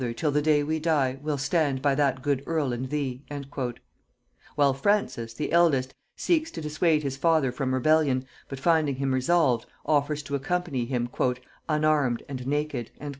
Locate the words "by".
1.83-1.93